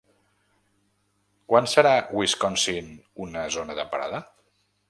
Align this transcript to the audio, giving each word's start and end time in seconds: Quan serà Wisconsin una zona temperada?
Quan 1.53 1.69
serà 1.75 1.93
Wisconsin 2.21 2.91
una 3.27 3.47
zona 3.59 3.81
temperada? 3.83 4.27